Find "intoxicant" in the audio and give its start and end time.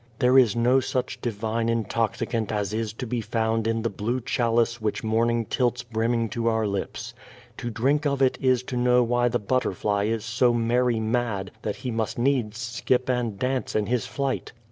1.69-2.51